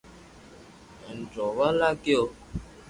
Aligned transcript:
ھين 1.01 1.19
رووا 1.35 1.69
لاگيو 1.79 2.21